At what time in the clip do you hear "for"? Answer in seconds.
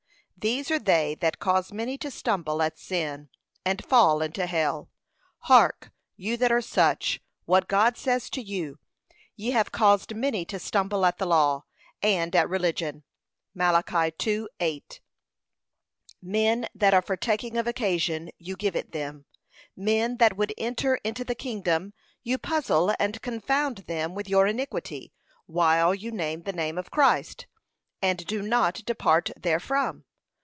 17.03-17.15